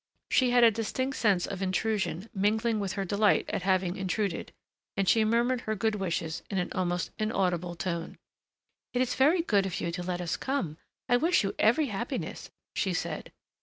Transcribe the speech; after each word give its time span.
She 0.31 0.49
had 0.49 0.63
a 0.63 0.71
distinct 0.71 1.17
sense 1.17 1.45
of 1.45 1.61
intrusion 1.61 2.27
mingling 2.33 2.79
with 2.79 2.93
her 2.93 3.05
delight 3.05 3.45
at 3.49 3.61
having 3.61 3.95
intruded, 3.97 4.51
and 4.97 5.07
she 5.07 5.23
murmured 5.23 5.61
her 5.61 5.75
good 5.75 5.93
wishes 5.93 6.41
in 6.49 6.57
an 6.57 6.71
almost 6.73 7.11
inaudible 7.19 7.75
tone. 7.75 8.17
"It 8.95 9.03
is 9.03 9.13
very 9.13 9.43
good 9.43 9.67
of 9.67 9.79
you 9.79 9.91
to 9.91 10.01
let 10.01 10.19
us 10.19 10.37
come... 10.37 10.79
I 11.07 11.17
wish 11.17 11.43
you 11.43 11.53
every 11.59 11.89
happiness," 11.89 12.49
she 12.75 12.95
said. 12.95 13.31